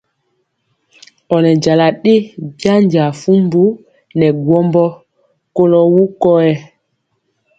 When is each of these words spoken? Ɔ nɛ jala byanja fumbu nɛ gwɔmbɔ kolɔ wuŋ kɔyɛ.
Ɔ 1.33 1.37
nɛ 1.43 1.51
jala 1.63 1.87
byanja 2.57 3.03
fumbu 3.21 3.63
nɛ 4.19 4.27
gwɔmbɔ 4.45 4.83
kolɔ 5.55 5.79
wuŋ 5.93 6.07
kɔyɛ. 6.21 6.53